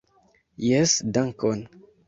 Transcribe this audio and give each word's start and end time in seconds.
Jes 0.69 0.95
dankon! 1.19 1.65